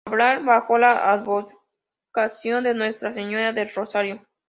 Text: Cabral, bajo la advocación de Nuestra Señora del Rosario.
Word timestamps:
Cabral, 0.07 0.43
bajo 0.43 0.79
la 0.79 1.11
advocación 1.13 2.63
de 2.63 2.73
Nuestra 2.73 3.13
Señora 3.13 3.53
del 3.53 3.69
Rosario. 3.69 4.25